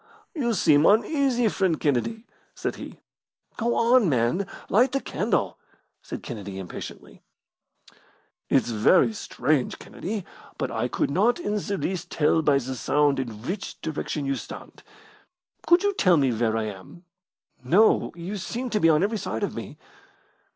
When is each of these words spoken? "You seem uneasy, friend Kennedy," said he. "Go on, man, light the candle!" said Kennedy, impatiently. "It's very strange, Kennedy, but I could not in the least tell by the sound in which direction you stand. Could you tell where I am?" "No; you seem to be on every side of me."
"You 0.33 0.55
seem 0.55 0.87
uneasy, 0.87 1.47
friend 1.49 1.79
Kennedy," 1.79 2.25
said 2.55 2.77
he. 2.77 2.99
"Go 3.55 3.75
on, 3.75 4.09
man, 4.09 4.47
light 4.67 4.93
the 4.93 4.99
candle!" 4.99 5.59
said 6.01 6.23
Kennedy, 6.23 6.57
impatiently. 6.57 7.21
"It's 8.49 8.71
very 8.71 9.13
strange, 9.13 9.77
Kennedy, 9.77 10.25
but 10.57 10.71
I 10.71 10.87
could 10.87 11.11
not 11.11 11.39
in 11.39 11.53
the 11.57 11.77
least 11.77 12.09
tell 12.09 12.41
by 12.41 12.57
the 12.57 12.73
sound 12.73 13.19
in 13.19 13.43
which 13.43 13.79
direction 13.79 14.25
you 14.25 14.33
stand. 14.33 14.81
Could 15.67 15.83
you 15.83 15.93
tell 15.93 16.19
where 16.19 16.57
I 16.57 16.63
am?" 16.63 17.05
"No; 17.63 18.11
you 18.15 18.37
seem 18.37 18.71
to 18.71 18.79
be 18.79 18.89
on 18.89 19.03
every 19.03 19.19
side 19.19 19.43
of 19.43 19.53
me." 19.55 19.77